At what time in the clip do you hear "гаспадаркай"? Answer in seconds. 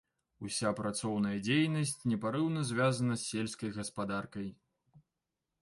3.77-4.47